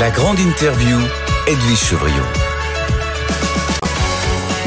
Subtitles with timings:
[0.00, 0.96] La grande interview,
[1.46, 2.24] Edwige Chevriot.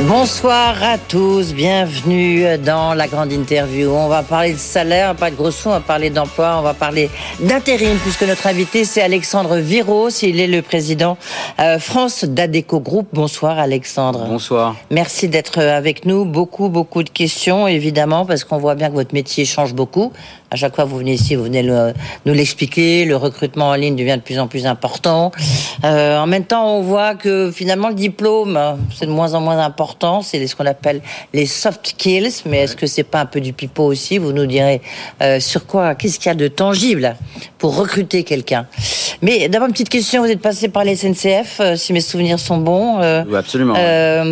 [0.01, 3.89] Bonsoir à tous, bienvenue dans la grande interview.
[3.89, 6.75] On va parler de salaire, pas de gros sous, on va parler d'emploi, on va
[6.75, 7.09] parler
[7.39, 11.17] d'intérim, puisque notre invité c'est Alexandre Viros, il est le président
[11.59, 13.07] euh, France d'Adeco Group.
[13.13, 14.27] Bonsoir Alexandre.
[14.27, 14.75] Bonsoir.
[14.91, 16.25] Merci d'être avec nous.
[16.25, 20.11] Beaucoup, beaucoup de questions, évidemment, parce qu'on voit bien que votre métier change beaucoup.
[20.53, 23.05] À chaque fois que vous venez ici, vous venez nous l'expliquer.
[23.05, 25.31] Le recrutement en ligne devient de plus en plus important.
[25.83, 28.59] Euh, en même temps, on voit que finalement le diplôme,
[28.95, 30.21] c'est de moins en moins important.
[30.21, 31.01] C'est ce qu'on appelle
[31.33, 32.43] les soft skills.
[32.45, 34.19] Mais est-ce que c'est pas un peu du pipeau aussi?
[34.19, 34.83] Vous nous direz
[35.23, 37.15] euh, sur quoi Qu'est-ce qu'il y a de tangible
[37.57, 38.67] pour recruter quelqu'un?
[39.23, 40.21] Mais d'abord une petite question.
[40.21, 42.99] Vous êtes passé par les SNCF, euh, si mes souvenirs sont bons.
[42.99, 43.73] oui, absolument.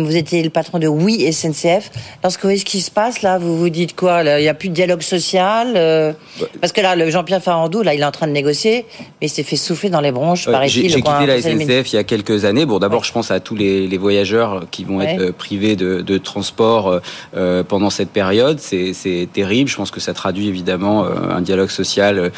[0.04, 1.90] vous étiez le patron de Oui SNCF.
[2.22, 4.54] Lorsque vous voyez ce qui se passe là, vous vous dites quoi Il n'y a
[4.54, 6.11] plus de dialogue social
[6.60, 8.86] parce que là, le Jean-Pierre Farandou, là, il est en train de négocier,
[9.20, 11.98] mais il s'est fait souffler dans les bronches, euh, J'ai quitté la SNCF il y
[11.98, 12.66] a quelques années.
[12.66, 16.00] Bon, d'abord, je pense à tous les, les voyageurs qui vont être euh, privés de,
[16.00, 17.00] de transport
[17.36, 18.58] euh, pendant cette période.
[18.58, 19.68] C'est terrible.
[19.68, 22.30] Je pense que ça traduit évidemment un dialogue social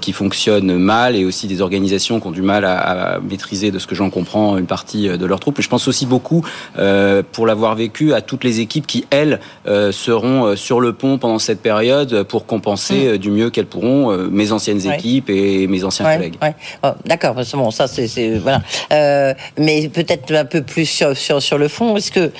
[0.00, 2.76] qui fonctionne mal et aussi des organisations qui ont du mal à,
[3.14, 5.60] à maîtriser, de ce que j'en comprends, une partie de leurs troupes.
[5.60, 6.44] je pense aussi beaucoup,
[7.32, 9.40] pour l'avoir vécu, à toutes les équipes qui, elles,
[9.90, 13.15] seront sur le pont pendant cette période pour compenser mm.
[13.18, 16.36] Du mieux qu'elles pourront euh, mes anciennes équipes et mes anciens collègues.
[16.82, 18.62] Oh, d'accord, bon, ça c'est voilà.
[18.92, 21.96] Euh, mais peut-être un peu plus sur, sur, sur le fond.
[21.96, 22.30] Est-ce que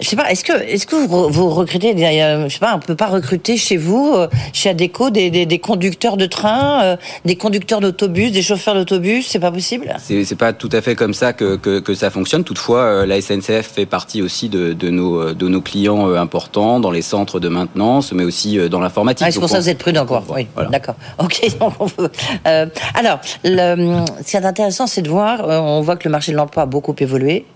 [0.00, 2.94] je sais pas, est-ce que est-ce que vous, vous recrutez, je sais pas, on peut
[2.94, 7.80] pas recruter chez vous, euh, chez Adeco, des, des, des conducteurs de train, des conducteurs
[7.80, 9.94] d'autobus, des chauffeurs d'autobus, c'est pas possible?
[9.98, 12.44] C'est pas tout à fait comme ça que, que, que ça fonctionne.
[12.44, 17.02] Toutefois, la SNCF fait partie aussi de, de nos de nos clients importants dans les
[17.02, 19.26] centres de maintenance, mais aussi dans l'informatique.
[19.28, 20.21] Ah, c'est pour ça que vous êtes prudent, quoi?
[20.28, 20.46] Oui.
[20.70, 20.94] D'accord.
[21.18, 21.42] Ok.
[22.46, 25.48] euh, alors, le, ce qui est intéressant, c'est de voir.
[25.48, 27.46] Euh, on voit que le marché de l'emploi a beaucoup évolué.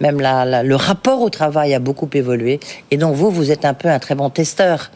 [0.00, 2.60] Même la, le rapport au travail a beaucoup évolué.
[2.90, 4.90] Et donc, vous, vous êtes un peu un très bon testeur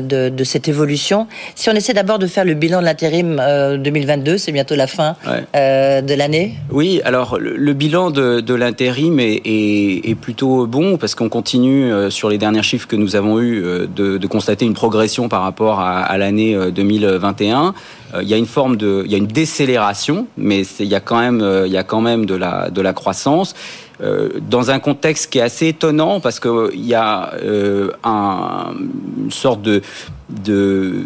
[0.00, 1.26] de, cette évolution.
[1.54, 4.86] Si on essaie d'abord de faire le bilan de l'intérim 2022, euh, c'est bientôt la
[4.86, 5.16] fin
[5.54, 6.54] euh, de l'année.
[6.70, 12.38] Oui, alors le, bilan de, l'intérim est, plutôt bon parce qu'on continue euh, sur les
[12.38, 13.62] derniers chiffres que nous avons eu
[13.94, 17.72] de, constater une progression par rapport à, l'année 2021.
[18.20, 21.00] Il y a une forme de, il y a une décélération, mais il y a
[21.00, 23.54] quand même, il y a quand même de la, de la croissance.
[24.00, 28.74] Euh, dans un contexte qui est assez étonnant parce qu'il y a euh, un,
[29.24, 29.82] une sorte de,
[30.28, 31.02] de,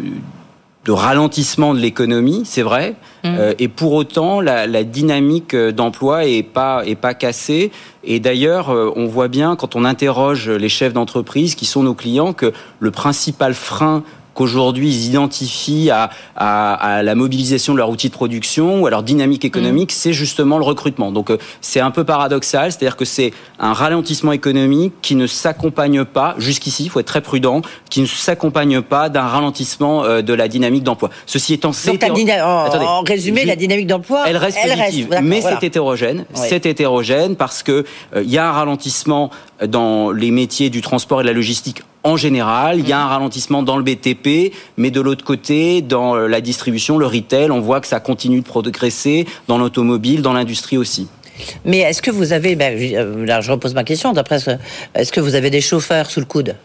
[0.85, 2.93] de ralentissement de l'économie, c'est vrai,
[3.23, 3.27] mmh.
[3.27, 7.71] euh, et pour autant la, la dynamique d'emploi est pas est pas cassée.
[8.03, 12.33] Et d'ailleurs, on voit bien quand on interroge les chefs d'entreprise qui sont nos clients
[12.33, 18.07] que le principal frein qu'aujourd'hui ils identifient à, à, à, la mobilisation de leur outil
[18.07, 19.95] de production ou à leur dynamique économique, mm.
[19.95, 21.11] c'est justement le recrutement.
[21.11, 26.05] Donc euh, c'est un peu paradoxal, c'est-à-dire que c'est un ralentissement économique qui ne s'accompagne
[26.05, 30.33] pas, jusqu'ici, il faut être très prudent, qui ne s'accompagne pas d'un ralentissement euh, de
[30.33, 31.09] la dynamique d'emploi.
[31.25, 31.91] Ceci étant, c'est...
[32.03, 36.25] En, résumé, la dynamique d'emploi, elle reste positive, mais c'est hétérogène.
[36.33, 37.85] C'est hétérogène parce que
[38.15, 39.29] euh, il y a un ralentissement
[39.65, 42.79] dans les métiers du transport et de la logistique en général.
[42.79, 46.41] Il y a un ralentissement dans le BTP, mais de l'autre côté, dans euh, la
[46.41, 51.07] distribution, le retail, on voit que ça continue de progresser dans l'automobile, dans l'industrie aussi.
[51.65, 54.37] Mais est-ce que vous avez, ben, euh, là je repose ma question, d'après,
[54.93, 56.55] est-ce que vous avez des chauffeurs sous le coude?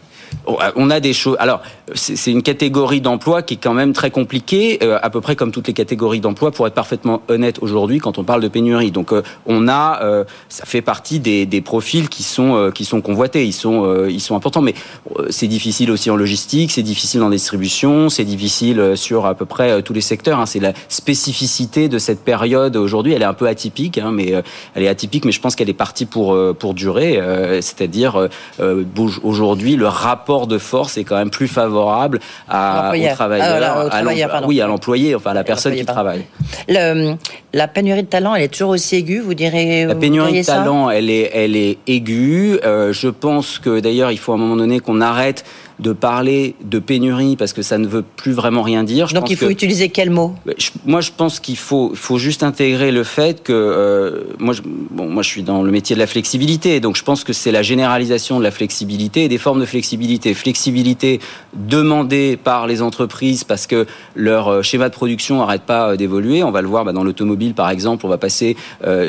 [0.75, 1.37] On a des choses.
[1.39, 1.61] Alors,
[1.95, 5.51] c'est une catégorie d'emploi qui est quand même très compliquée, euh, à peu près comme
[5.51, 8.91] toutes les catégories d'emploi, pour être parfaitement honnête aujourd'hui, quand on parle de pénurie.
[8.91, 13.01] Donc, euh, on a, euh, ça fait partie des, des profils qui sont qui sont
[13.01, 14.73] convoités, ils sont ils sont importants, mais
[15.29, 19.81] c'est difficile aussi en logistique, c'est difficile en distribution, c'est difficile sur à peu près
[19.81, 20.39] tous les secteurs.
[20.39, 20.45] Hein.
[20.45, 23.13] C'est la spécificité de cette période aujourd'hui.
[23.13, 24.33] Elle est un peu atypique, hein, mais
[24.75, 27.19] elle est atypique, mais je pense qu'elle est partie pour pour durer.
[27.61, 28.29] C'est-à-dire
[29.23, 32.19] aujourd'hui le rapport rapport de force est quand même plus favorable
[32.49, 34.03] à, au travailleur, à
[34.45, 36.25] oui, à l'employé, enfin à la personne qui travaille.
[36.67, 37.15] Le,
[37.53, 40.89] la pénurie de talent, elle est toujours aussi aiguë, vous direz La pénurie de talent,
[40.89, 42.59] elle est, elle est aiguë.
[42.65, 45.45] Euh, je pense que d'ailleurs, il faut à un moment donné qu'on arrête
[45.79, 49.07] de parler de pénurie parce que ça ne veut plus vraiment rien dire.
[49.07, 50.35] Je Donc il faut utiliser quel mot?
[50.85, 55.09] Moi, je pense qu'il faut, faut juste intégrer le fait que euh, moi, je, bon,
[55.09, 57.61] moi, je suis dans le métier de la flexibilité, donc je pense que c'est la
[57.61, 60.33] généralisation de la flexibilité et des formes de flexibilité.
[60.33, 61.19] Flexibilité
[61.53, 63.85] demandée par les entreprises parce que
[64.15, 66.43] leur euh, schéma de production n'arrête pas euh, d'évoluer.
[66.43, 68.55] On va le voir bah, dans l'automobile, par exemple, on va passer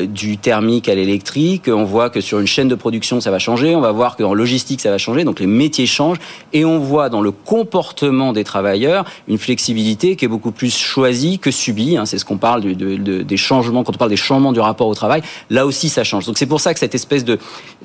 [0.09, 1.65] du thermique à l'électrique.
[1.69, 3.75] On voit que sur une chaîne de production, ça va changer.
[3.75, 5.25] On va voir que dans logistique, ça va changer.
[5.25, 6.19] Donc les métiers changent
[6.53, 10.77] et Et on voit dans le comportement des travailleurs une flexibilité qui est beaucoup plus
[10.77, 11.97] choisie que subie.
[11.97, 12.05] Hein.
[12.05, 15.23] C'est ce qu'on parle des changements, quand on parle des changements du rapport au travail.
[15.49, 16.27] Là aussi, ça change.
[16.27, 17.39] Donc c'est pour ça que cette espèce de...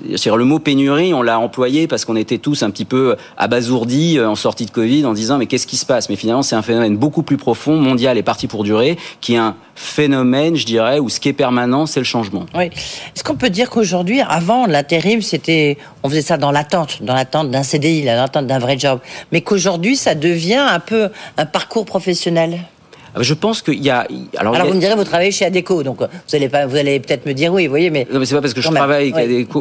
[0.03, 4.29] Le mot pénurie, on l'a employé parce qu'on était tous un petit peu abasourdis euh,
[4.29, 6.09] en sortie de Covid en disant mais qu'est-ce qui se passe?
[6.09, 9.37] Mais finalement, c'est un phénomène beaucoup plus profond, mondial et parti pour durer, qui est
[9.37, 12.45] un phénomène, je dirais, où ce qui est permanent, c'est le changement.
[12.53, 12.65] Oui.
[12.65, 17.51] Est-ce qu'on peut dire qu'aujourd'hui, avant, l'intérim, c'était, on faisait ça dans l'attente, dans l'attente
[17.51, 18.99] d'un CDI, dans l'attente d'un vrai job,
[19.31, 22.59] mais qu'aujourd'hui, ça devient un peu un parcours professionnel
[23.15, 24.05] ah, je pense qu'il y a.
[24.35, 27.25] Alors, vous me direz, vous travaillez chez Adeco, donc vous allez pas, vous allez peut-être
[27.25, 28.05] me dire oui, vous voyez, mais.
[28.11, 29.13] Non, mais c'est pas parce que je travaille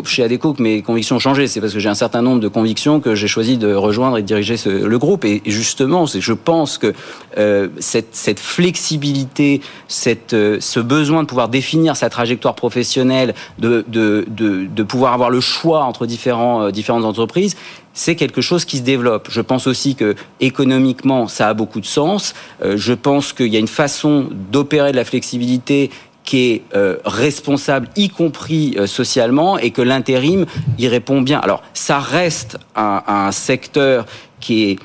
[0.07, 1.47] chez Adeco que mes convictions ont changé.
[1.47, 4.23] C'est parce que j'ai un certain nombre de convictions que j'ai choisi de rejoindre et
[4.23, 5.25] de diriger le groupe.
[5.25, 6.93] Et justement, c'est, je pense que
[7.39, 13.85] euh, cette, cette, flexibilité, cette, euh, ce besoin de pouvoir définir sa trajectoire professionnelle, de,
[13.87, 17.57] de, de, de pouvoir avoir le choix entre différents, euh, différentes entreprises,
[17.95, 19.29] c'est quelque chose qui se développe.
[19.31, 22.35] Je pense aussi que économiquement, ça a beaucoup de sens.
[22.63, 25.91] Euh, je pense qu'il y a une façon d'opérer de la flexibilité
[26.25, 30.47] qui est euh, responsable, y compris euh, socialement, et que l'intérim
[30.79, 31.39] y répond bien.
[31.39, 34.07] Alors, ça reste un, un secteur
[34.41, 34.79] qui est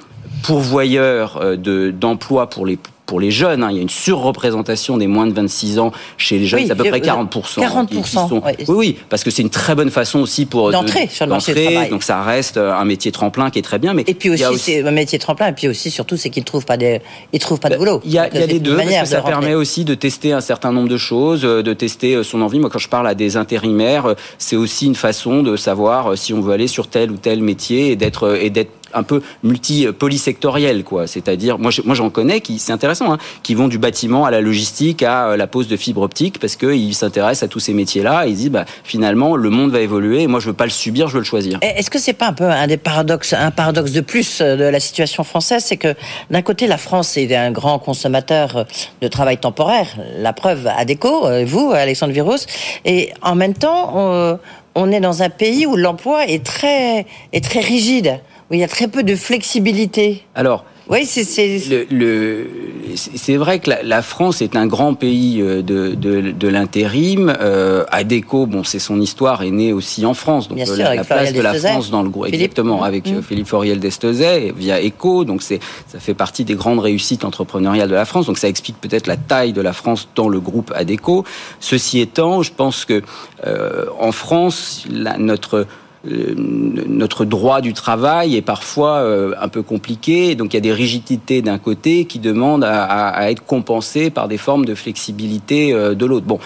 [0.43, 2.77] pourvoyeur d'emplois pour les
[3.09, 3.63] pour les jeunes.
[3.63, 3.69] Hein.
[3.71, 6.75] Il y a une surreprésentation des moins de 26 ans chez les jeunes, c'est à
[6.75, 7.59] peu près 40%.
[7.59, 8.41] 40%.
[8.43, 11.55] oui, oui, parce que c'est une très bonne façon aussi pour d'entrer sur le marché
[11.55, 11.89] du travail.
[11.89, 13.95] Donc ça reste euh, un métier tremplin qui est très bien.
[13.95, 15.47] Mais et puis aussi, c'est un métier tremplin.
[15.47, 17.01] Et puis aussi, surtout, c'est qu'ils ne trouvent pas des,
[17.33, 17.99] ils trouvent pas de bah, boulot.
[18.05, 18.75] Il y a, y a les deux.
[18.75, 22.13] Parce que ça permet aussi de tester un certain nombre de choses, euh, de tester
[22.13, 22.59] euh, son envie.
[22.59, 26.41] Moi, quand je parle à des intérimaires, c'est aussi une façon de savoir si on
[26.41, 31.07] veut aller sur tel ou tel métier et d'être et d'être un peu multi-polysectoriel, quoi.
[31.07, 34.41] C'est-à-dire, moi, moi, j'en connais qui, c'est intéressant, hein, qui vont du bâtiment à la
[34.41, 38.25] logistique à euh, la pose de fibre optique parce qu'ils s'intéressent à tous ces métiers-là.
[38.27, 40.23] Ils disent, bah, finalement, le monde va évoluer.
[40.23, 41.59] Et moi, je veux pas le subir, je veux le choisir.
[41.61, 44.63] Est-ce que c'est pas un peu un des paradoxes, un paradoxe de plus euh, de
[44.63, 45.95] la situation française, c'est que
[46.29, 48.65] d'un côté, la France est un grand consommateur
[49.01, 49.87] de travail temporaire.
[50.17, 52.45] La preuve, euh, vous, Alexandre Virus,
[52.85, 54.39] et en même temps, on,
[54.75, 58.19] on est dans un pays où l'emploi est très, est très rigide
[58.49, 60.23] où il y a très peu de flexibilité.
[60.35, 61.23] Alors, oui, c'est
[61.69, 62.47] le, le
[62.95, 67.31] c'est vrai que la, la, France est un grand pays euh, de, de, de l'intérim.
[67.39, 70.83] Euh, Adeco, bon, c'est son histoire, est née aussi en France, donc Bien euh, sûr,
[70.83, 73.21] la, place de la France dans le groupe, exactement, avec mmh.
[73.21, 77.95] Philippe Foriel d'Estezet via Eco, donc c'est ça fait partie des grandes réussites entrepreneuriales de
[77.95, 78.25] la France.
[78.25, 81.23] Donc ça explique peut-être la taille de la France dans le groupe Adeco.
[81.59, 83.03] Ceci étant, je pense que
[83.45, 85.65] euh, en France, la, notre euh,
[86.05, 90.71] notre droit du travail est parfois euh, un peu compliqué, donc il y a des
[90.71, 95.95] rigidités d'un côté qui demandent à, à, être compensées par des formes de flexibilité euh,
[95.95, 96.25] de l'autre.
[96.25, 96.39] Bon,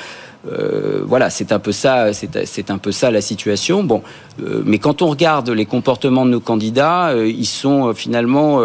[0.52, 3.84] euh, voilà, c'est un peu ça, c'est un peu ça la situation.
[3.84, 4.02] Bon,
[4.42, 8.62] euh, mais quand on regarde les comportements de nos candidats, euh, ils sont finalement,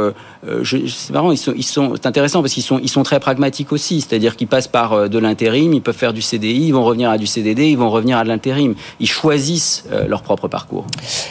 [0.64, 3.72] c'est marrant, ils sont, ils sont, c'est intéressant parce qu'ils sont, ils sont très pragmatiques
[3.72, 4.00] aussi.
[4.00, 7.18] C'est-à-dire qu'ils passent par de l'intérim, ils peuvent faire du CDI, ils vont revenir à
[7.18, 8.74] du CDD, ils vont revenir à de l'intérim.
[9.00, 10.86] Ils choisissent leur propre parcours.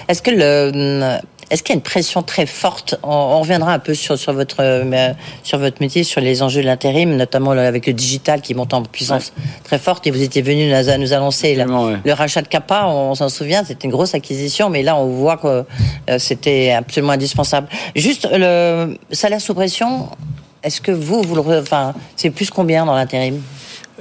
[0.08, 3.00] Est-ce que le est-ce qu'il y a une pression très forte?
[3.04, 5.14] On, reviendra un peu sur, sur, votre, euh,
[5.44, 8.84] sur votre métier, sur les enjeux de l'intérim, notamment avec le digital qui monte en
[8.84, 9.32] puissance
[9.64, 10.06] très forte.
[10.08, 13.92] Et vous étiez venu nous, annoncer le rachat de Kappa, on, s'en souvient, c'était une
[13.92, 15.64] grosse acquisition, mais là on voit que
[16.10, 17.68] euh, c'était absolument indispensable.
[17.96, 20.10] Juste le salaire sous pression,
[20.64, 23.42] est-ce que vous, vous le, enfin, c'est plus combien dans l'intérim?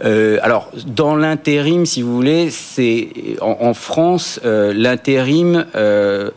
[0.05, 3.09] Euh, alors, dans l'intérim, si vous voulez, c'est
[3.41, 6.31] en, France, euh, l'intérim euh,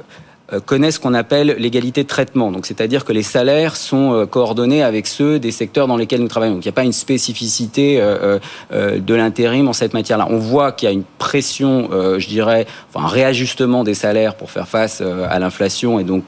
[0.54, 2.52] euh, connaissent ce qu'on appelle l'égalité de traitement.
[2.52, 6.28] Donc, c'est-à-dire que les salaires sont euh, coordonnés avec ceux des secteurs dans lesquels nous
[6.28, 6.56] travaillons.
[6.56, 8.40] Donc, il n'y a pas une spécificité euh,
[8.72, 10.28] de l'intérim en cette matière-là.
[10.30, 14.52] On voit qu'il y a une pression, je dirais, enfin, un réajustement des salaires pour
[14.52, 16.26] faire face à l'inflation, et donc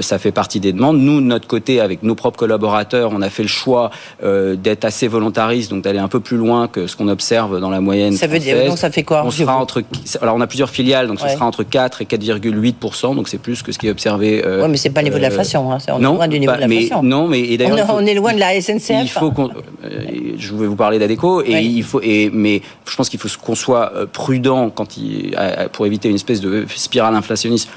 [0.00, 0.98] ça fait partie des demandes.
[0.98, 3.90] Nous, de notre côté, avec nos propres collaborateurs, on a fait le choix
[4.22, 7.80] d'être assez volontariste, donc d'aller un peu plus loin que ce qu'on observe dans la
[7.80, 8.16] moyenne.
[8.16, 9.82] Ça veut dire donc ça fait quoi On sera entre,
[10.20, 13.62] alors on a plusieurs filiales, donc ce sera entre 4 et 4,8 donc c'est plus
[13.62, 14.42] que ce qui est observé.
[14.44, 15.72] Euh, oui, mais c'est pas le niveau de euh, l'inflation.
[15.72, 15.78] Hein.
[15.88, 17.02] On est loin du niveau de l'inflation.
[17.02, 19.02] Non, mais et on, on, est loin de la SNCF.
[19.02, 19.50] Il faut qu'on,
[19.84, 23.28] euh, je vais vous parler d'Adeco et il faut et mais je pense qu'il faut
[23.40, 25.36] qu'on soit euh, prudent quand il,
[25.72, 27.68] pour éviter une espèce de spirale inflationniste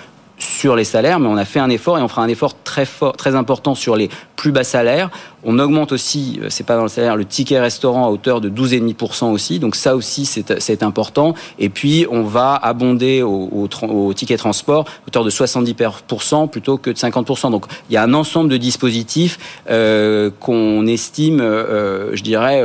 [0.41, 2.85] sur les salaires, mais on a fait un effort et on fera un effort très
[2.85, 5.09] fort, très important sur les plus bas salaires.
[5.43, 8.49] On augmente aussi, euh, c'est pas dans le salaire, le ticket restaurant à hauteur de
[8.49, 9.59] 12,5% aussi.
[9.59, 11.35] Donc ça aussi, c'est important.
[11.59, 13.67] Et puis, on va abonder au,
[14.15, 17.51] ticket transport à hauteur de 70% plutôt que de 50%.
[17.51, 19.37] Donc il y a un ensemble de dispositifs
[19.69, 22.63] euh, qu'on estime, euh, je dirais,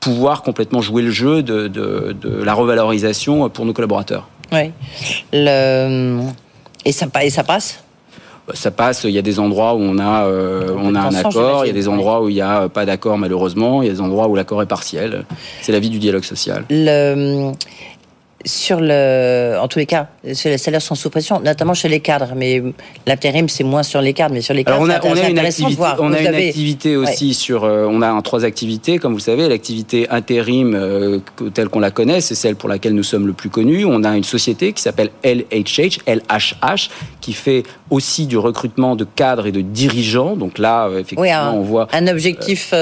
[0.00, 2.14] pouvoir complètement jouer le jeu de,
[2.44, 4.28] la revalorisation pour nos collaborateurs.
[4.52, 4.72] Oui.
[6.84, 7.82] Et ça, et ça passe?
[8.46, 9.04] Bah, ça passe.
[9.04, 11.74] Il y a des endroits où on a, on a un accord, il y a
[11.74, 14.36] des endroits où il n'y a pas d'accord malheureusement, il y a des endroits où
[14.36, 15.24] l'accord est partiel.
[15.62, 16.64] C'est la vie du dialogue social.
[16.68, 17.52] Le
[18.44, 22.32] sur le, en tous les cas, les salaires sont sous pression, notamment chez les cadres.
[22.36, 22.62] Mais
[23.06, 25.38] l'intérim, c'est moins sur les cadres, mais sur les cadres, on a, on a une
[25.38, 29.48] activité, on a une activité aussi sur, euh, on a trois activités, comme vous savez,
[29.48, 31.20] l'activité intérim euh,
[31.54, 33.84] telle qu'on la connaît, c'est celle pour laquelle nous sommes le plus connus.
[33.84, 39.46] On a une société qui s'appelle LHH, LHH, qui fait aussi du recrutement de cadres
[39.46, 40.36] et de dirigeants.
[40.36, 42.74] Donc là, euh, effectivement, on voit un objectif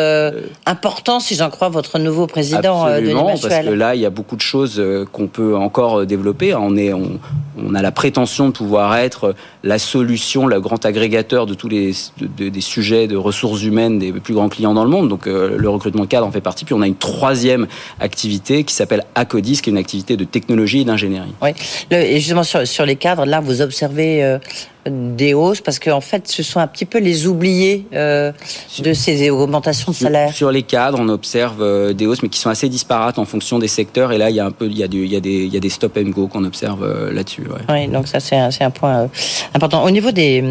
[0.67, 2.85] important, si j'en crois votre nouveau président.
[2.85, 6.55] Absolument, parce que là, il y a beaucoup de choses qu'on peut encore euh, développer.
[6.55, 11.55] On, est, on, a la prétention de pouvoir être la solution, le grand agrégateur de
[11.55, 15.09] tous les des sujets de ressources humaines des plus grands clients dans le monde.
[15.09, 16.65] Donc euh, le recrutement cadre en fait partie.
[16.65, 17.67] Puis on a une troisième
[18.01, 21.35] activité qui s'appelle Acodis, qui est une activité de technologie et d'ingénierie.
[21.41, 21.51] Oui,
[21.91, 24.39] et justement sur, sur, les cadres, là vous observez euh,
[24.87, 28.33] des hausses parce qu'en fait, ce sont un petit peu les oubliés euh,
[28.81, 30.33] de ces augmentations de salaire.
[30.33, 33.59] Sur les cadres, on observe euh, des hausses, mais qui sont assez disparates en fonction
[33.59, 34.13] des secteurs.
[34.13, 35.53] Et là, il y a un peu, il y a, il y a des, il
[35.55, 37.45] y a des stop and go qu'on observe euh, là-dessus.
[37.69, 39.09] Oui, donc ça c'est un, un, point
[39.55, 39.85] important.
[39.85, 40.43] Au niveau des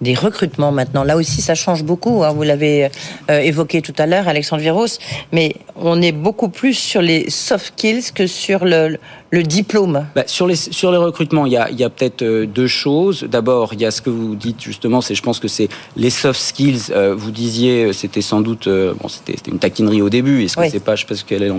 [0.00, 1.04] des recrutements maintenant.
[1.04, 2.24] Là aussi, ça change beaucoup.
[2.24, 2.32] Hein.
[2.32, 2.90] Vous l'avez
[3.30, 4.98] euh, évoqué tout à l'heure, Alexandre Viros,
[5.32, 8.98] mais on est beaucoup plus sur les soft skills que sur le,
[9.30, 10.06] le diplôme.
[10.14, 12.66] Bah, sur, les, sur les recrutements, il y a, il y a peut-être euh, deux
[12.66, 13.24] choses.
[13.24, 16.10] D'abord, il y a ce que vous dites justement, c'est je pense que c'est les
[16.10, 16.90] soft skills.
[16.90, 20.44] Euh, vous disiez, c'était sans doute, bon, c'était une taquinerie au début.
[20.44, 21.52] Est-ce que c'est pas, je sais pas ce qu'elle est,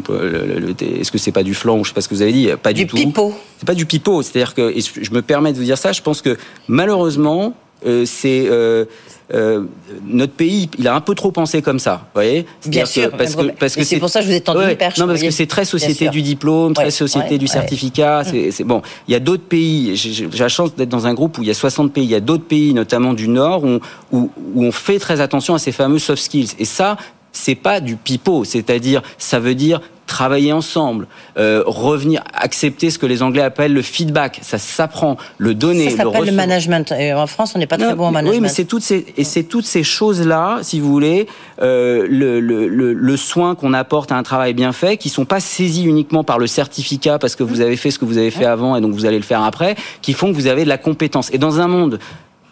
[0.99, 2.49] est-ce que c'est pas du flanc ou je sais pas ce que vous avez dit,
[2.61, 3.33] pas du, du tout.
[3.57, 4.21] C'est pas du pipeau.
[4.21, 6.37] C'est-à-dire que, je me permets de vous dire ça, je pense que
[6.67, 7.53] malheureusement,
[7.83, 8.85] c'est euh,
[9.33, 9.63] euh,
[10.05, 13.35] notre pays, il a un peu trop pensé comme ça, vous voyez Bien sûr, parce
[13.35, 14.99] que parce que c'est pour ça que je vous ai tendu ouais, perche.
[14.99, 18.23] Non, parce que c'est très société du diplôme, très société du certificat.
[18.23, 18.81] C'est bon.
[19.07, 19.95] Il y a d'autres pays.
[19.95, 22.03] J'ai la chance d'être dans un groupe où il y a 60 pays.
[22.03, 23.79] Il y a d'autres pays, notamment du Nord, où,
[24.11, 26.49] où, où on fait très attention à ces fameux soft skills.
[26.59, 26.97] Et ça,
[27.31, 31.07] c'est pas du pipeau, c'est-à-dire ça veut dire travailler ensemble,
[31.37, 34.39] euh, revenir, accepter ce que les Anglais appellent le feedback.
[34.41, 35.89] Ça s'apprend, le donner.
[35.89, 36.91] Ça s'appelle le, management.
[36.97, 38.35] Et en France, on n'est pas très bon en management.
[38.35, 41.27] Oui, mais c'est toutes ces et c'est toutes ces choses-là, si vous voulez,
[41.61, 45.39] euh, le, le, le, soin qu'on apporte à un travail bien fait, qui sont pas
[45.39, 48.45] saisis uniquement par le certificat parce que vous avez fait ce que vous avez fait
[48.45, 50.77] avant et donc vous allez le faire après, qui font que vous avez de la
[50.77, 51.29] compétence.
[51.33, 51.99] Et dans un monde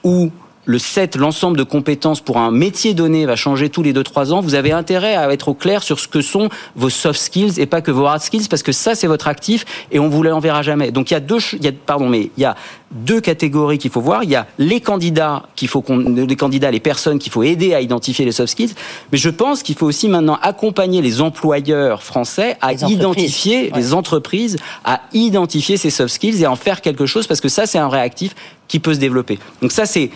[0.03, 0.31] où
[0.65, 4.41] le set, l'ensemble de compétences pour un métier donné va changer tous les 2-3 ans,
[4.41, 7.65] vous avez intérêt à être au clair sur ce que sont vos soft skills et
[7.65, 10.61] pas que vos hard skills, parce que ça, c'est votre actif et on vous l'enverra
[10.61, 10.91] jamais.
[10.91, 12.55] Donc il y a deux, il y a, pardon, mais il y a
[12.93, 14.23] deux catégories qu'il faut voir.
[14.23, 17.73] Il y a les candidats qu'il faut qu'on, les candidats, les personnes qu'il faut aider
[17.73, 18.73] à identifier les soft skills.
[19.11, 24.57] Mais je pense qu'il faut aussi maintenant accompagner les employeurs français à identifier les entreprises
[24.83, 27.89] à identifier ces soft skills et en faire quelque chose parce que ça, c'est un
[27.89, 28.35] réactif
[28.67, 29.39] qui peut se développer.
[29.61, 30.09] Donc ça, c'est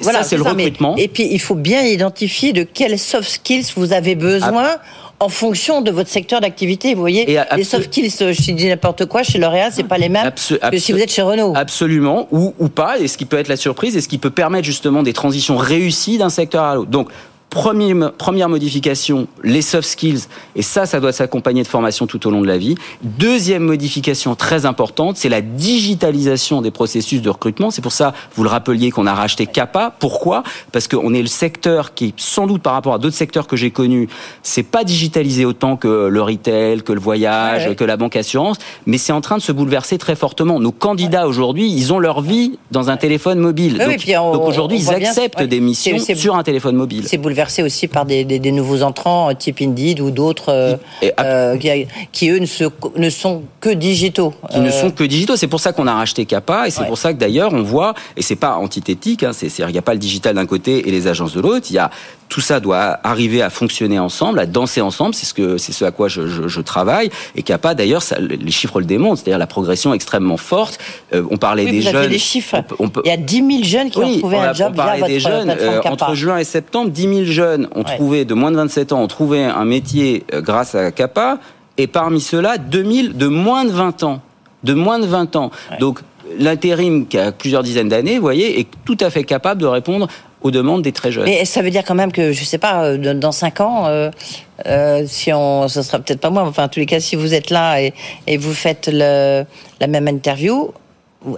[0.00, 0.96] voilà, ça, c'est le recrutement.
[0.96, 4.76] et puis, il faut bien identifier de quels soft skills vous avez besoin.
[5.24, 6.94] En fonction de votre secteur d'activité.
[6.94, 10.30] Vous voyez, les soft skills, je dis n'importe quoi, chez L'Oréal, c'est pas les mêmes
[10.70, 11.54] que si vous êtes chez Renault.
[11.56, 14.30] Absolument, ou, ou pas, et ce qui peut être la surprise, et ce qui peut
[14.30, 16.90] permettre justement des transitions réussies d'un secteur à l'autre.
[16.90, 17.08] Donc,
[17.54, 20.22] première modification, les soft skills,
[20.56, 22.74] et ça, ça doit s'accompagner de formation tout au long de la vie.
[23.02, 27.70] Deuxième modification très importante, c'est la digitalisation des processus de recrutement.
[27.70, 29.94] C'est pour ça, vous le rappeliez, qu'on a racheté CAPA.
[29.98, 30.42] Pourquoi?
[30.72, 33.70] Parce qu'on est le secteur qui, sans doute par rapport à d'autres secteurs que j'ai
[33.70, 34.08] connus,
[34.42, 38.98] c'est pas digitalisé autant que le retail, que le voyage, que la banque assurance, mais
[38.98, 40.60] c'est en train de se bouleverser très fortement.
[40.60, 43.78] Nos candidats aujourd'hui, ils ont leur vie dans un téléphone mobile.
[43.78, 47.04] donc, aujourd'hui, ils acceptent des missions sur un téléphone mobile.
[47.06, 47.18] C'est
[47.62, 50.76] aussi par des, nouveaux entrants, euh, type Indeed ou d'autres, euh,
[51.20, 51.56] euh,
[52.12, 54.34] qui, eux ne, ne, sont que digitaux.
[54.50, 55.36] Qui ne sont que digitaux.
[55.36, 57.94] C'est pour ça qu'on a racheté Capa et c'est pour ça que d'ailleurs on voit,
[58.16, 61.06] et c'est pas antithétique, hein, il n'y a pas le digital d'un côté et les
[61.06, 61.90] agences de l'autre, il y a
[62.28, 65.14] tout ça doit arriver à fonctionner ensemble, à danser ensemble.
[65.14, 67.10] C'est ce que c'est ce à quoi je, je, je travaille.
[67.36, 70.78] Et Capa, d'ailleurs, les chiffres le démontrent, c'est-à-dire la progression extrêmement forte.
[71.12, 71.96] on parlait des vous jeunes.
[71.96, 72.56] Avez des chiffres.
[73.04, 75.20] Il y a 10 000 jeunes qui ont trouvé un job on via votre des
[75.20, 75.54] jeunes.
[75.84, 79.08] entre juin et septembre, 10 000 jeunes ont trouvé, de moins de 27 ans, ont
[79.08, 81.38] trouvé un métier euh, grâce à CAPA.
[81.76, 84.20] Et parmi ceux-là, 2000 de moins de 20 ans.
[84.62, 85.50] De moins de 20 ans.
[85.80, 86.00] Donc,
[86.38, 90.08] l'intérim, qui a plusieurs dizaines d'années, vous voyez, est tout à fait capable de répondre
[90.44, 91.24] aux demandes des très jeunes.
[91.24, 93.86] Mais ça veut dire quand même que, je ne sais pas, euh, dans 5 ans,
[93.86, 94.10] euh,
[94.66, 97.34] euh, si on, ce sera peut-être pas moi, enfin, en tous les cas, si vous
[97.34, 97.94] êtes là et,
[98.26, 99.44] et vous faites le,
[99.80, 100.72] la même interview,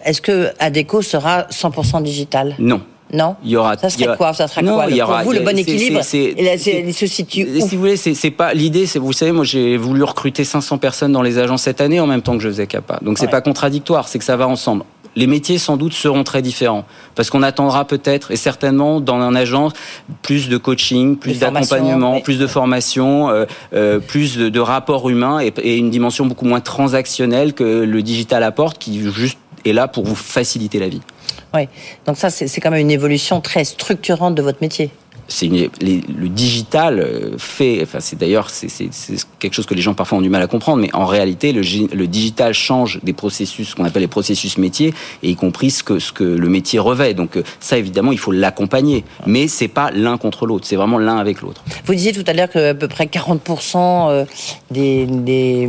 [0.04, 2.56] est-ce que Adeco sera 100% digital?
[2.58, 2.82] Non.
[3.12, 3.36] Non?
[3.44, 3.78] Il y aura.
[3.78, 4.32] Ça serait quoi?
[4.32, 6.00] Ça serait quoi il y aura, Pour vous, le bon équilibre?
[6.12, 7.60] Il se situe où?
[7.60, 8.86] Si vous voulez, c'est pas l'idée.
[8.86, 12.08] C'est vous savez, moi j'ai voulu recruter 500 personnes dans les agences cette année en
[12.08, 12.98] même temps que je faisais CAPA.
[13.02, 14.08] Donc c'est pas contradictoire.
[14.08, 14.82] C'est que ça va ensemble
[15.16, 16.84] les métiers sans doute seront très différents.
[17.14, 19.72] Parce qu'on attendra peut-être et certainement dans un agence
[20.22, 25.40] plus de coaching, plus d'accompagnement, plus de formation, euh, euh, plus de, de rapports humains
[25.40, 29.88] et, et une dimension beaucoup moins transactionnelle que le digital apporte qui juste est là
[29.88, 31.00] pour vous faciliter la vie.
[31.54, 31.68] Oui,
[32.06, 34.90] donc ça c'est quand même une évolution très structurante de votre métier
[35.28, 38.88] c'est le digital euh, fait, enfin c'est d'ailleurs c'est
[39.38, 41.62] quelque chose que les gens parfois ont du mal à comprendre, mais en réalité le,
[41.94, 45.82] le digital change des processus, ce qu'on appelle les processus métiers, et y compris ce
[45.82, 47.14] que ce que le métier revêt.
[47.14, 50.98] Donc euh, ça évidemment il faut l'accompagner, mais c'est pas l'un contre l'autre, c'est vraiment
[50.98, 51.62] l'un avec l'autre.
[51.84, 54.24] Vous disiez tout à l'heure que à peu près 40% euh,
[54.70, 55.68] des, des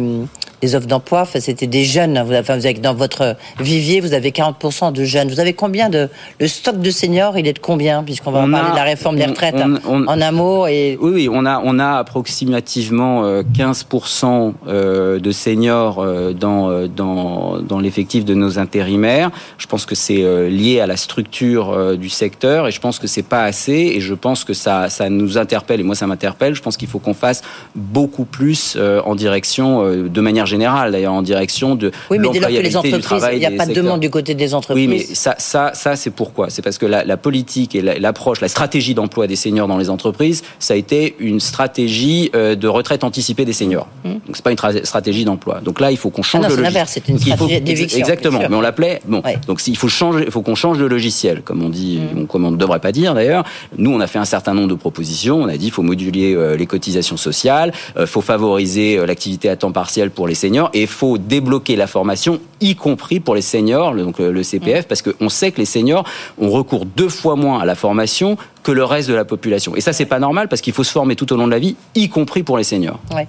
[0.61, 2.21] des offres d'emploi, enfin, c'était des jeunes.
[2.25, 5.29] Vous, enfin, vous avez, dans votre vivier, vous avez 40% de jeunes.
[5.29, 6.09] Vous avez combien de
[6.39, 9.25] le stock de seniors Il est de combien Puisqu'on va parler de la réforme des
[9.25, 10.67] retraites hein, en un mot.
[10.67, 16.87] Et oui, oui, on a on a approximativement 15% euh, euh, de seniors euh, dans
[16.87, 19.31] dans dans l'effectif de nos intérimaires.
[19.57, 23.23] Je pense que c'est lié à la structure du secteur et je pense que c'est
[23.23, 26.55] pas assez et je pense que ça ça nous interpelle et moi ça m'interpelle.
[26.55, 27.43] Je pense qu'il faut qu'on fasse
[27.75, 32.49] beaucoup plus en direction de manière générale, d'ailleurs, en direction de oui, mais dès lors
[32.49, 34.87] que les entreprises, il n'y a pas de demande du côté des entreprises.
[34.87, 36.49] Oui, mais ça, ça, ça c'est pourquoi?
[36.49, 40.43] C'est parce que la, politique et l'approche, la, stratégie d'emploi des seniors dans les entreprises,
[40.59, 43.87] ça a été une stratégie euh, de retraite anticipée des seniors.
[44.03, 44.09] Mmh.
[44.09, 45.59] Donc c'est pas une stratégie d'emploi.
[45.61, 46.85] Donc là, il faut qu'on change ah non, de logiciel.
[46.87, 47.99] C'est une stratégie d'éviction.
[47.99, 49.01] Exactement, mais on l'appelait.
[49.05, 52.27] Bon, donc il faut changer, il faut qu'on change de logiciel, comme on dit, mmh.
[52.27, 53.43] comme on ne devrait pas dire d'ailleurs.
[53.77, 55.41] Nous, on a fait un certain nombre de propositions.
[55.41, 59.49] On a dit, il faut moduler euh, les cotisations sociales, il euh, faut favoriser l'activité
[59.49, 63.35] à temps partiel pour les seniors et il faut débloquer la formation, y compris pour
[63.35, 64.87] les seniors, donc le CPF, mm.
[64.87, 66.05] parce qu'on sait que les seniors
[66.37, 69.77] ont recours deux fois moins à la formation que le reste de la population.
[69.77, 71.59] Et ça, c'est pas normal parce qu'il faut se former tout au long de la
[71.59, 72.99] vie, y compris pour les seniors.
[73.15, 73.25] Ouais.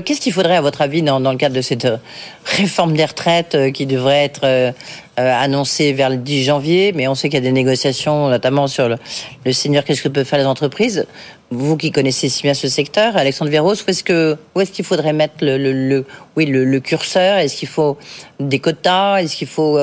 [0.00, 1.98] Qu'est-ce qu'il faudrait, à votre avis, dans, dans, le cadre de cette euh,
[2.46, 4.72] réforme des retraites euh, qui devrait être euh,
[5.16, 8.88] annoncée vers le 10 janvier, mais on sait qu'il y a des négociations, notamment sur
[8.88, 8.96] le,
[9.44, 11.06] le senior, qu'est-ce que peuvent faire les entreprises?
[11.50, 14.86] Vous qui connaissez si bien ce secteur, Alexandre Véros, où est-ce que où est-ce qu'il
[14.86, 17.36] faudrait mettre le, le, oui le, le curseur?
[17.36, 17.98] Est-ce qu'il faut
[18.40, 19.18] des quotas?
[19.18, 19.78] Est-ce qu'il faut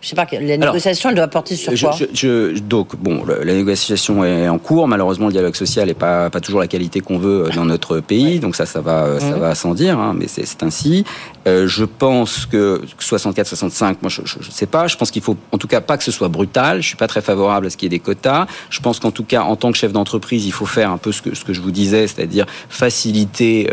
[0.00, 4.24] je sais pas, la négociation, elle doit porter sur quoi je, Donc, bon, la négociation
[4.24, 4.86] est en cours.
[4.86, 7.98] Malheureusement, le dialogue social n'est pas, pas toujours la qualité qu'on veut euh, dans notre
[7.98, 8.38] pays.
[8.38, 11.04] Donc ça, ça va, euh, ça va sans dire, hein, mais c'est ainsi.
[11.48, 14.86] Euh, je pense que 64-65, moi, je ne sais pas.
[14.86, 16.80] Je pense qu'il faut, en tout cas, pas que ce soit brutal.
[16.80, 18.46] Je suis pas très favorable à ce qu'il y ait des quotas.
[18.70, 21.10] Je pense qu'en tout cas, en tant que chef d'entreprise, il faut faire un peu
[21.10, 23.68] ce que, ce que je vous disais, c'est-à-dire faciliter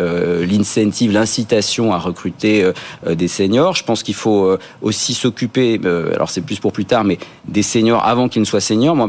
[0.48, 2.72] l'incentive, l'incitation à recruter
[3.08, 3.76] des seniors.
[3.76, 5.80] Je pense qu'il faut aussi s'occuper
[6.16, 8.96] alors c'est plus pour plus tard, mais des seniors avant qu'ils ne soient seniors.
[8.96, 9.08] Moi,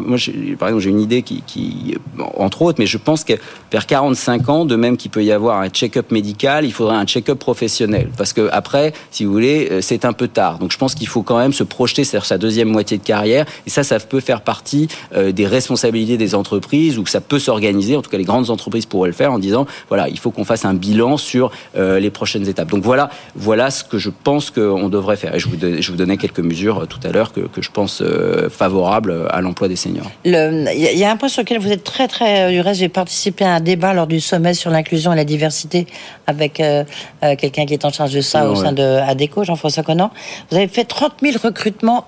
[0.59, 1.95] par exemple, j'ai une idée qui,
[2.37, 3.35] entre autres, mais je pense que
[3.71, 7.05] vers 45 ans, de même qu'il peut y avoir un check-up médical, il faudrait un
[7.05, 8.11] check-up professionnel.
[8.16, 10.59] Parce que après, si vous voulez, euh, c'est un peu tard.
[10.59, 13.47] Donc je pense qu'il faut quand même se projeter sur sa deuxième moitié de carrière.
[13.66, 17.97] Et ça, ça peut faire partie euh, des responsabilités des entreprises ou ça peut s'organiser.
[17.97, 20.45] En tout cas, les grandes entreprises pourraient le faire en disant, voilà, il faut qu'on
[20.45, 22.71] fasse un bilan sur euh, les prochaines étapes.
[22.71, 25.35] Donc voilà, voilà ce que je pense qu'on devrait faire.
[25.35, 28.03] Et je vous, je vous donnais quelques mesures tout à l'heure que, que, je pense
[28.03, 30.11] euh, favorable à l'emploi des seniors.
[30.25, 32.51] Il y, a un point sur lequel vous êtes très très.
[32.51, 35.87] Du reste, j'ai participé à un débat lors du sommet sur l'inclusion et la diversité
[36.27, 36.85] avec euh,
[37.23, 40.11] euh, quelqu'un qui est en charge de ça au sein de ADECO, Jean-François Conan.
[40.51, 42.07] Vous avez fait 30 000 recrutements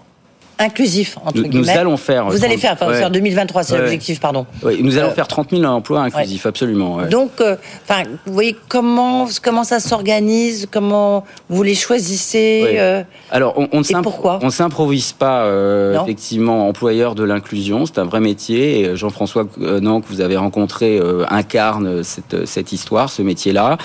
[0.59, 2.29] inclusif entre nous, Nous allons faire.
[2.29, 4.47] Vous allez faire, enfin, 2023, c'est l'objectif, pardon.
[4.62, 7.03] Oui, nous allons euh, faire 30 000 emplois inclusifs, absolument.
[7.07, 7.57] Donc, euh,
[7.88, 12.77] enfin, vous voyez comment comment ça s'organise, comment vous les choisissez.
[12.79, 15.49] Euh, Alors, on, on ne s'improvise pas
[16.03, 17.87] effectivement employeur de l'inclusion.
[17.87, 18.97] C'est un vrai métier.
[18.97, 23.79] Jean-François non que vous avez rencontré incarne cette cette histoire, ce métier-là.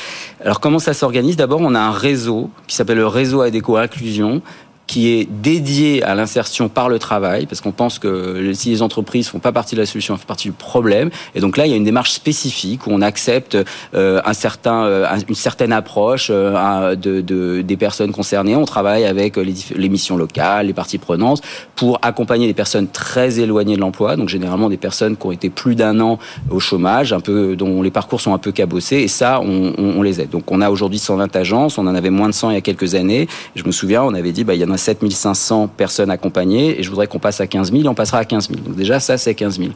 [0.43, 1.35] Alors, comment ça s'organise?
[1.35, 4.41] D'abord, on a un réseau qui s'appelle le réseau Adéco Inclusion
[4.93, 9.27] qui est dédié à l'insertion par le travail, parce qu'on pense que si les entreprises
[9.27, 11.09] font pas partie de la solution, elles font partie du problème.
[11.33, 13.57] Et donc là, il y a une démarche spécifique où on accepte
[13.95, 18.55] euh, un certain, euh, une certaine approche euh, de, de, des personnes concernées.
[18.55, 21.41] On travaille avec les, les, missions locales, les parties prenantes,
[21.75, 25.49] pour accompagner des personnes très éloignées de l'emploi, donc généralement des personnes qui ont été
[25.49, 26.19] plus d'un an
[26.51, 28.97] au chômage, un peu dont les parcours sont un peu cabossés.
[28.97, 30.29] Et ça, on, on, on les aide.
[30.29, 32.61] Donc on a aujourd'hui 120 agences, on en avait moins de 100 il y a
[32.61, 33.27] quelques années.
[33.55, 36.83] Je me souviens, on avait dit, bah, il y en a 7500 personnes accompagnées et
[36.83, 38.61] je voudrais qu'on passe à 15 000 on passera à 15 000.
[38.61, 39.71] Donc déjà, ça, c'est 15 000.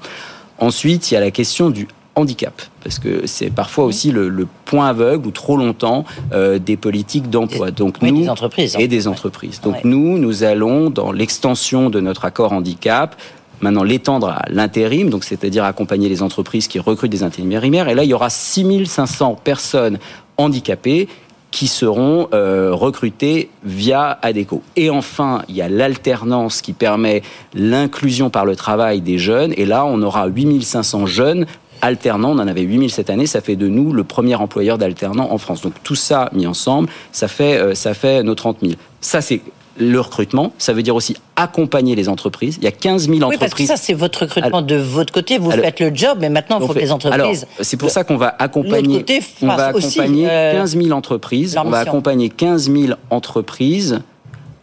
[0.60, 4.90] Ensuite, il y a la question du handicap, parce que c'est parfois aussi le, point
[4.90, 7.72] aveugle ou trop longtemps euh, des politiques d'emploi.
[7.72, 9.62] Donc nous des entreprises, et des entreprises.
[9.62, 13.16] Donc nous, nous allons dans l'extension de notre accord handicap
[13.62, 17.88] maintenant l'étendre à l'intérim, donc c'est-à-dire accompagner les entreprises qui recrutent des intérimaires.
[17.88, 20.00] Et là, il y aura 6500 personnes
[20.38, 21.08] handicapées
[21.52, 24.62] qui seront euh, recrutés via ADECO.
[24.76, 27.22] Et enfin, il y a l'alternance qui permet
[27.54, 29.54] l'inclusion par le travail des jeunes.
[29.58, 31.46] Et là, on aura 8500 jeunes
[31.82, 32.32] alternants.
[32.32, 33.28] On en avait 8000 cette année.
[33.28, 35.62] Ça fait de nous le premier employeur d'alternants en France.
[35.62, 38.74] Donc tout ça mis ensemble, ça fait, euh, ça fait nos 30 000.
[39.00, 39.42] Ça, c'est
[39.80, 42.58] le recrutement, ça veut dire aussi accompagner les entreprises.
[42.58, 43.30] Il y a 15 000 entreprises.
[43.32, 45.38] Oui, parce que ça, c'est votre recrutement de votre côté.
[45.38, 47.48] Vous faites le job, mais maintenant, il faut que les entreprises.
[47.62, 49.06] C'est pour ça qu'on va accompagner.
[49.42, 51.58] on va accompagner 15 000 entreprises.
[51.64, 54.00] On va accompagner 15 000 entreprises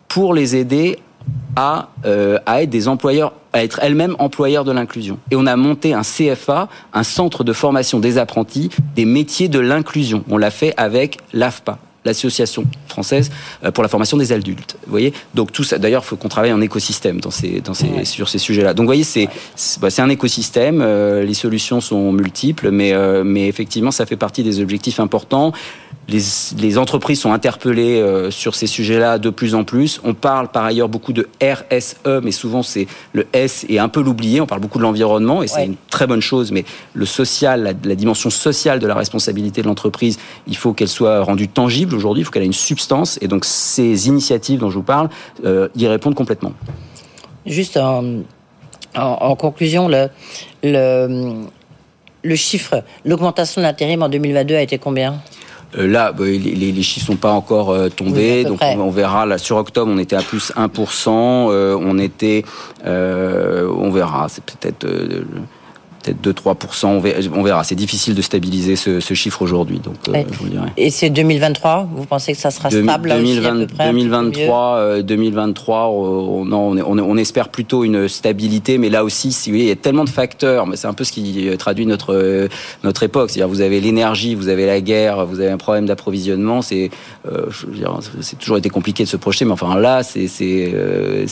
[0.09, 0.99] pour les aider
[1.57, 5.19] à, euh, à être des employeurs à être elles-mêmes employeurs de l'inclusion.
[5.31, 9.61] Et on a monté un CFA, un centre de formation des apprentis, des métiers de
[9.61, 10.25] l'inclusion.
[10.29, 13.31] On l'a fait avec l'AFPA, l'association française
[13.65, 14.77] euh, pour la formation des adultes.
[14.85, 17.75] Vous voyez Donc tout ça, d'ailleurs, il faut qu'on travaille en écosystème dans ces, dans
[17.75, 18.75] ces, sur ces sujets-là.
[18.75, 19.29] Donc vous voyez, c'est
[19.81, 24.17] bah, c'est un écosystème, euh, les solutions sont multiples, mais, euh, mais effectivement, ça fait
[24.17, 25.53] partie des objectifs importants.
[26.09, 26.21] Les,
[26.59, 30.03] les entreprises sont interpellées sur ces sujets-là de plus en plus.
[30.05, 34.03] On parle par ailleurs beaucoup de RSE, mais souvent c'est le S est un peu
[34.03, 34.43] l'oublié.
[34.43, 37.73] On parle beaucoup de l'environnement et c'est une très bonne chose, mais le social, la,
[37.85, 42.23] la dimension sociale de la responsabilité de l'entreprise, il faut qu'elle soit rendue tangible aujourd'hui.
[42.23, 43.19] Il faut qu'elle ait une substance.
[43.23, 45.09] Et donc ces initiatives dont je vous parle
[45.45, 46.53] euh, y répondent complètement.
[47.47, 48.23] Juste en,
[48.95, 50.09] en, conclusion, le,
[50.63, 51.35] le,
[52.23, 55.21] le chiffre, l'augmentation de l'intérim en 2022 a été combien?
[55.77, 59.27] Euh, là, bah, les, chiffres sont pas encore euh, tombés, donc on, verra.
[59.27, 61.09] Là, sur octobre, on était à plus 1%.
[61.11, 62.45] on était,
[62.85, 64.29] on verra.
[64.29, 64.87] C'est peut-être
[66.05, 67.65] peut-être 2-3%, on verra.
[67.65, 69.79] C'est difficile de stabiliser ce, chiffre aujourd'hui.
[69.79, 70.25] Donc, euh,
[70.77, 77.49] Et c'est 2023 Vous pensez que ça sera stable 2023, 2023 on, on, on, espère
[77.49, 80.89] plutôt une stabilité, mais là aussi, si, il y a tellement de facteurs, mais c'est
[80.89, 82.49] un peu ce qui traduit notre,
[82.83, 83.31] notre époque.
[83.31, 86.63] C'est-à-dire, vous avez l'énergie, vous avez la guerre, vous avez un problème d'approvisionnement.
[86.63, 86.91] C'est
[87.31, 87.47] euh,
[88.21, 91.27] c'est toujours été compliqué de se projeter, mais enfin là, c'est euh,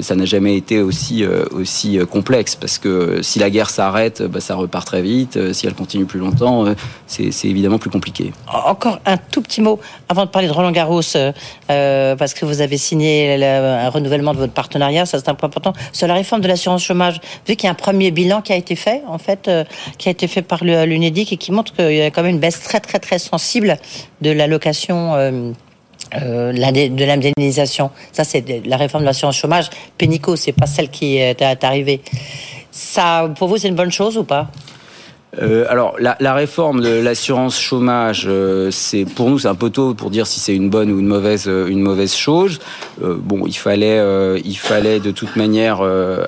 [0.00, 4.54] ça n'a jamais été aussi, aussi complexe, parce que si la guerre s'arrête, bah, ça
[4.54, 5.36] repart très vite.
[5.36, 6.74] Euh, si elle continue plus longtemps, euh,
[7.06, 8.32] c'est évidemment plus compliqué.
[8.52, 12.60] Encore un tout petit mot avant de parler de Roland Garros, euh, parce que vous
[12.60, 15.72] avez signé un renouvellement de votre partenariat, ça c'est un point important.
[15.92, 18.56] Sur la réforme de l'assurance chômage, vu qu'il y a un premier bilan qui a
[18.56, 19.50] été fait, en fait,
[19.98, 22.40] qui a été fait par l'UNEDIC et qui montre qu'il y a quand même une
[22.40, 23.78] baisse très très très sensible
[24.20, 25.54] de l'allocation.
[26.14, 27.90] De l'indemnisation.
[28.12, 29.70] Ça, c'est la réforme de l'assurance chômage.
[29.98, 32.00] Pénico, c'est pas celle qui est arrivée.
[32.76, 34.50] Ça, pour vous, c'est une bonne chose ou pas
[35.42, 39.92] euh, alors la, réforme de l'assurance chômage, euh, c'est pour nous c'est un peu tôt
[39.92, 42.58] pour dire si c'est une bonne ou une mauvaise euh, une mauvaise chose.
[43.02, 44.00] Bon, il fallait
[44.42, 45.82] il fallait de toute manière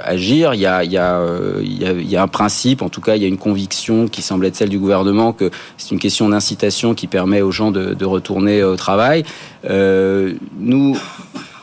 [0.05, 0.53] agir.
[0.53, 1.23] Il y a il y a
[1.63, 3.39] il y a, il y a un principe, en tout cas il y a une
[3.39, 7.53] conviction qui semble être celle du gouvernement que c'est une question d'incitation qui permet aux
[7.53, 9.25] gens de, de retourner au travail.
[9.65, 10.99] nous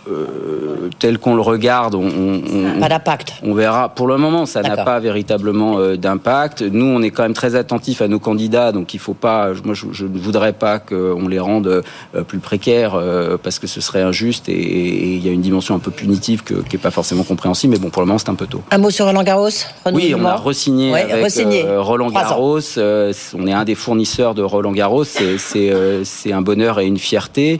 [0.08, 3.34] euh, tel qu'on le regarde, on, on, pas d'impact.
[3.44, 3.90] On verra.
[3.90, 6.62] Pour le moment, ça n'a pas véritablement euh, d'impact.
[6.62, 9.50] Nous, on est quand même très attentifs à nos candidats, donc il faut pas.
[9.64, 13.00] Moi, je, ne voudrais pas qu'on les rende euh, plus précaires
[13.42, 16.54] parce que ce serait injuste et il y a une dimension un peu punitive que,
[16.54, 17.74] qui est pas forcément compréhensible.
[17.74, 18.62] Mais bon, pour le moment, c'est un peu tôt.
[18.72, 19.50] Un mot sur Roland Garros.
[19.92, 21.32] Oui, on a resigné avec
[21.78, 22.60] Roland Garros.
[22.78, 25.04] on est un des fournisseurs de Roland Garros.
[25.04, 27.60] C'est un bonheur et une fierté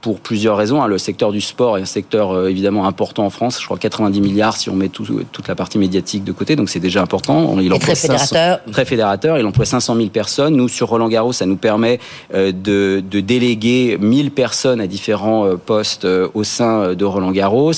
[0.00, 0.82] pour plusieurs raisons.
[0.82, 0.86] Hein.
[0.86, 3.58] Le secteur secteur du sport est un secteur euh, évidemment important en France.
[3.58, 6.78] Je crois 90 milliards si on met toute la partie médiatique de côté, donc c'est
[6.78, 7.58] déjà important.
[7.58, 8.60] Il très fédérateur.
[8.70, 9.38] très fédérateur.
[9.38, 10.56] Il emploie 500 000 personnes.
[10.56, 12.00] Nous, sur Roland Garros, ça nous permet
[12.34, 17.72] euh, de, de déléguer 1000 personnes à différents euh, postes au sein de Roland Garros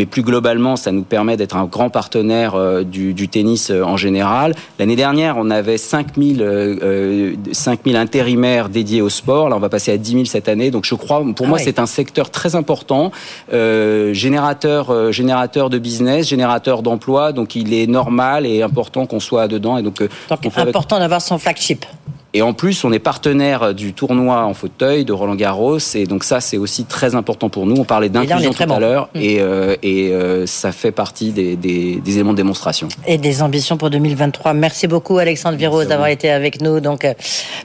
[0.00, 3.82] mais plus globalement, ça nous permet d'être un grand partenaire euh, du, du, tennis euh,
[3.82, 4.54] en général.
[4.78, 9.50] L'année dernière, on avait 5000 euh, 5000 intérimaires dédiés au sport.
[9.50, 10.70] Là, on va passer à 10 000 cette année.
[10.70, 13.12] Donc, je crois, pour moi, ah c'est un secteur très important,
[13.52, 17.32] euh, générateur, générateur de business, générateur d'emplois.
[17.32, 19.76] Donc, il est normal et important qu'on soit dedans.
[19.76, 21.84] Et donc, donc important d'avoir son flagship.
[22.32, 25.78] Et en plus, on est partenaire du tournoi en fauteuil de Roland Garros.
[25.94, 27.74] Et donc ça, c'est aussi très important pour nous.
[27.76, 29.08] On parlait d'inclusion tout à l'heure.
[29.14, 29.18] Mm.
[29.20, 32.86] Et, euh, et euh, ça fait partie des, des, des, éléments de démonstration.
[33.06, 34.54] Et des ambitions pour 2023.
[34.54, 36.78] Merci beaucoup, Alexandre Viros, d'avoir été avec nous.
[36.78, 37.14] Donc, euh,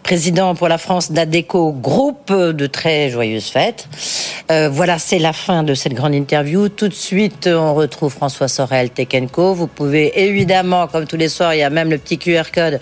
[0.01, 2.33] président pour la France d'ADECO Groupe.
[2.35, 3.87] De très joyeuses fêtes.
[4.49, 6.69] Voilà, c'est la fin de cette grande interview.
[6.69, 9.53] Tout de suite, on retrouve François Sorel, Tekenco.
[9.53, 12.79] Vous pouvez évidemment, comme tous les soirs, il y a même le petit QR code,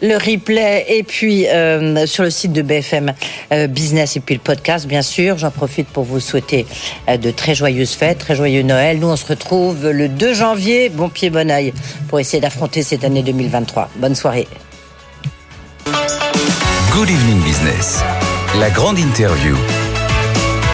[0.00, 0.86] le replay.
[0.88, 3.12] Et puis, euh, sur le site de BFM
[3.52, 5.38] euh, Business et puis le podcast, bien sûr.
[5.38, 6.66] J'en profite pour vous souhaiter
[7.08, 8.98] euh, de très joyeuses fêtes, très joyeux Noël.
[8.98, 11.72] Nous, on se retrouve le 2 janvier, bon pied, bon oeil,
[12.08, 13.90] pour essayer d'affronter cette année 2023.
[13.96, 14.48] Bonne soirée.
[16.92, 18.02] Good evening business.
[18.60, 19.56] La grande interview.